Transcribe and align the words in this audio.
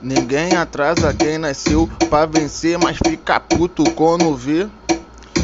Ninguém 0.00 0.54
atrasa 0.54 1.12
quem 1.12 1.38
nasceu 1.38 1.88
pra 2.08 2.24
vencer, 2.24 2.78
mas 2.78 2.96
fica 3.04 3.40
puto 3.40 3.82
quando 3.92 4.34
vê. 4.34 4.68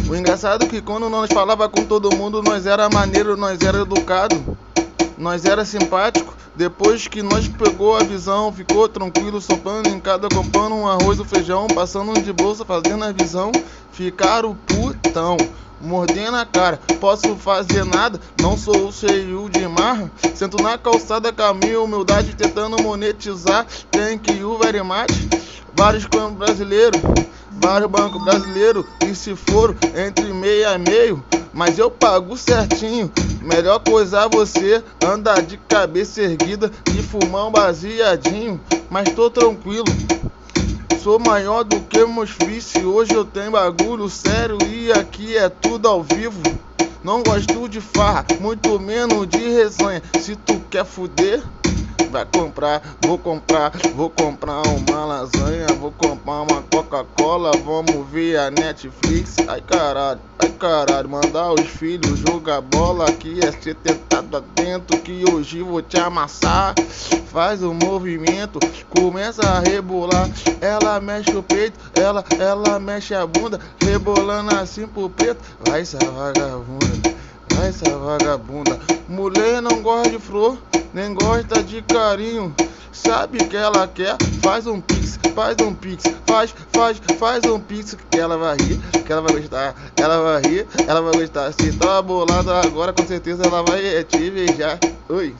O 0.08 0.14
engraçado 0.14 0.64
é 0.64 0.68
que 0.68 0.80
quando 0.80 1.08
nós 1.08 1.28
falava 1.32 1.68
com 1.68 1.84
todo 1.84 2.14
mundo, 2.14 2.40
nós 2.40 2.64
era 2.64 2.88
maneiro, 2.88 3.36
nós 3.36 3.60
era 3.60 3.80
educado, 3.80 4.56
nós 5.18 5.44
era 5.44 5.64
simpático. 5.64 6.34
Depois 6.54 7.08
que 7.08 7.20
nós 7.20 7.48
pegou 7.48 7.96
a 7.96 8.04
visão, 8.04 8.52
ficou 8.52 8.88
tranquilo, 8.88 9.40
sopando 9.40 9.88
em 9.88 9.98
cada 9.98 10.28
compano 10.28 10.76
um 10.76 10.86
arroz 10.86 11.18
ou 11.18 11.24
feijão, 11.24 11.66
passando 11.66 12.20
de 12.22 12.32
bolsa, 12.32 12.64
fazendo 12.64 13.04
a 13.04 13.10
visão, 13.10 13.50
ficaram 13.90 14.54
putão 14.54 15.36
mordendo 15.80 16.36
a 16.36 16.46
cara. 16.46 16.78
Posso 17.00 17.36
fazer 17.36 17.84
nada, 17.84 18.20
não 18.40 18.56
sou 18.56 18.90
cheio 18.92 19.48
de 19.48 19.66
marra. 19.68 20.10
Sento 20.34 20.62
na 20.62 20.78
calçada, 20.78 21.32
caminho, 21.32 21.84
humildade, 21.84 22.34
tentando 22.34 22.82
monetizar. 22.82 23.66
Thank 23.90 24.32
you 24.32 24.58
very 24.58 24.82
much. 24.82 25.12
Vários 25.76 26.06
campos 26.06 26.38
brasileiros, 26.38 27.00
vários 27.50 27.90
bancos 27.90 28.22
brasileiros. 28.22 28.84
E 29.04 29.14
se 29.14 29.34
for 29.34 29.76
entre 29.94 30.32
meio 30.32 30.68
a 30.68 30.78
meio, 30.78 31.24
mas 31.52 31.78
eu 31.78 31.90
pago 31.90 32.36
certinho. 32.36 33.10
Melhor 33.42 33.78
coisa 33.80 34.28
você 34.28 34.82
andar 35.04 35.42
de 35.42 35.56
cabeça 35.56 36.22
erguida 36.22 36.70
e 36.96 37.02
fumar 37.02 37.46
um 37.46 37.50
baseadinho. 37.50 38.60
Mas 38.90 39.10
tô 39.10 39.30
tranquilo. 39.30 39.86
Sou 41.04 41.18
maior 41.18 41.64
do 41.64 41.82
que 41.82 42.02
meus 42.06 42.30
vícios. 42.30 42.82
Hoje 42.82 43.12
eu 43.12 43.26
tenho 43.26 43.50
bagulho 43.50 44.08
sério 44.08 44.56
e 44.66 44.90
aqui 44.90 45.36
é 45.36 45.50
tudo 45.50 45.86
ao 45.86 46.02
vivo. 46.02 46.40
Não 47.04 47.22
gosto 47.22 47.68
de 47.68 47.78
farra, 47.78 48.24
muito 48.40 48.80
menos 48.80 49.28
de 49.28 49.36
resenha. 49.36 50.02
Se 50.18 50.34
tu 50.34 50.58
quer 50.70 50.86
fuder, 50.86 51.42
vai 52.10 52.24
comprar, 52.24 52.80
vou 53.04 53.18
comprar, 53.18 53.72
vou 53.94 54.08
comprar 54.08 54.62
uma 54.66 55.04
lasanha, 55.04 55.66
vou 55.78 55.92
comprar 55.92 56.40
uma 56.40 56.62
Coca-Cola, 56.94 57.50
vamos 57.64 58.08
ver 58.08 58.38
a 58.38 58.52
Netflix. 58.52 59.34
Ai 59.48 59.60
caralho, 59.60 60.20
ai 60.38 60.48
caralho, 60.50 61.08
mandar 61.08 61.52
os 61.52 61.66
filhos 61.66 62.20
jogar 62.20 62.60
bola 62.60 63.10
que 63.10 63.44
é 63.44 63.50
ser 63.50 63.74
tentado 63.74 64.40
dentro 64.54 65.00
que 65.00 65.24
hoje 65.28 65.60
vou 65.60 65.82
te 65.82 65.98
amassar. 65.98 66.72
Faz 67.32 67.64
o 67.64 67.70
um 67.70 67.74
movimento, 67.74 68.60
começa 68.90 69.42
a 69.42 69.58
rebolar. 69.58 70.30
Ela 70.60 71.00
mexe 71.00 71.36
o 71.36 71.42
peito, 71.42 71.80
ela, 71.94 72.24
ela 72.38 72.78
mexe 72.78 73.12
a 73.12 73.26
bunda, 73.26 73.58
rebolando 73.80 74.54
assim 74.54 74.86
pro 74.86 75.10
preto. 75.10 75.42
Vai 75.66 75.80
essa 75.80 75.98
vagabunda, 75.98 77.14
vai 77.56 77.70
essa 77.70 77.98
vagabunda. 77.98 78.78
Mulher 79.08 79.60
não 79.60 79.82
gosta 79.82 80.10
de 80.10 80.18
flor 80.20 80.56
nem 80.94 81.12
gosta 81.12 81.62
de 81.62 81.82
carinho. 81.82 82.54
Sabe 82.92 83.38
que 83.38 83.56
ela 83.56 83.88
quer? 83.88 84.16
Faz 84.40 84.68
um 84.68 84.80
pix, 84.80 85.18
faz 85.34 85.56
um 85.60 85.74
pix, 85.74 86.04
faz, 86.24 86.54
faz, 86.72 87.00
faz 87.18 87.44
um 87.44 87.58
pix 87.58 87.96
que 88.08 88.18
ela 88.18 88.38
vai 88.38 88.56
rir, 88.56 88.78
que 89.04 89.12
ela 89.12 89.20
vai 89.20 89.34
gostar, 89.34 89.74
ela 90.00 90.22
vai 90.22 90.42
rir, 90.42 90.66
ela 90.86 91.02
vai 91.02 91.12
gostar. 91.14 91.52
Se 91.52 91.72
tá 91.72 92.00
bolada 92.00 92.60
agora, 92.60 92.92
com 92.92 93.04
certeza 93.04 93.42
ela 93.44 93.64
vai 93.64 94.04
te 94.04 94.30
beijar. 94.30 94.78
Oi. 95.08 95.34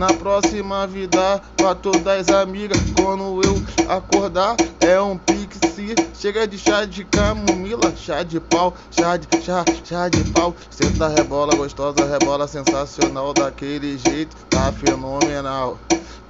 Na 0.00 0.14
próxima 0.14 0.86
vida, 0.86 1.42
pra 1.54 1.74
todas 1.74 2.06
as 2.06 2.34
amigas, 2.34 2.78
quando 2.96 3.42
eu 3.44 3.62
acordar, 3.86 4.56
é 4.80 4.98
um 4.98 5.18
pixie. 5.18 5.94
Chega 6.14 6.48
de 6.48 6.58
chá 6.58 6.86
de 6.86 7.04
camomila, 7.04 7.94
chá 7.94 8.22
de 8.22 8.40
pau, 8.40 8.74
chá 8.90 9.18
de 9.18 9.28
chá, 9.42 9.62
chá 9.84 10.08
de 10.08 10.24
pau. 10.30 10.56
Senta 10.70 11.06
rebola 11.06 11.54
gostosa, 11.54 12.06
rebola 12.06 12.48
sensacional, 12.48 13.34
daquele 13.34 13.98
jeito, 13.98 14.36
tá 14.48 14.72
fenomenal. 14.72 15.78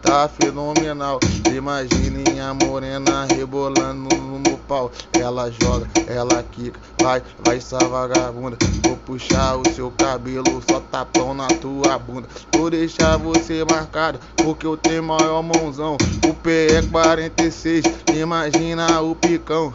Tá 0.03 0.29
fenomenal. 0.29 1.21
Imaginem 1.55 2.41
a 2.41 2.53
morena 2.53 3.25
rebolando 3.33 4.17
no 4.17 4.59
pau. 4.59 4.91
Ela 5.13 5.49
joga, 5.49 5.87
ela 6.09 6.43
quica, 6.43 6.81
vai, 7.01 7.23
vai 7.39 7.59
essa 7.59 7.79
vagabunda. 7.79 8.59
Puxar 9.11 9.57
o 9.57 9.69
seu 9.75 9.91
cabelo, 9.91 10.63
só 10.71 10.79
tapão 10.79 11.35
na 11.35 11.49
tua 11.49 11.99
bunda. 11.99 12.29
Vou 12.55 12.71
deixar 12.71 13.17
você 13.17 13.65
marcado, 13.69 14.21
porque 14.37 14.65
eu 14.65 14.77
tenho 14.77 15.03
maior 15.03 15.43
mãozão. 15.43 15.97
O 16.29 16.33
PE 16.33 16.89
46, 16.93 17.85
imagina 18.15 19.01
o 19.01 19.17
picão. 19.17 19.75